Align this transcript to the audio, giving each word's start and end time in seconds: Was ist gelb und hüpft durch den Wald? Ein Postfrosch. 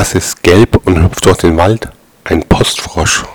Was 0.00 0.14
ist 0.14 0.42
gelb 0.42 0.80
und 0.86 1.02
hüpft 1.02 1.26
durch 1.26 1.36
den 1.36 1.58
Wald? 1.58 1.90
Ein 2.24 2.42
Postfrosch. 2.44 3.26